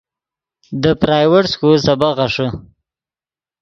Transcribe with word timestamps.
دے 0.81 0.91
پرائیویٹ 0.99 1.45
سکول 1.53 1.77
سبق 1.87 2.11
غیݰے 2.17 2.47